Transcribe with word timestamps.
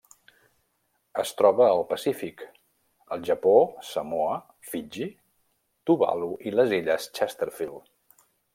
Es 1.23 1.33
troba 1.41 1.67
al 1.73 1.81
Pacífic: 1.91 2.41
el 3.17 3.21
Japó, 3.29 3.53
Samoa, 3.91 4.39
Fiji, 4.71 5.11
Tuvalu 5.91 6.31
i 6.49 6.55
les 6.57 6.75
illes 6.81 7.09
Chesterfield. 7.21 7.89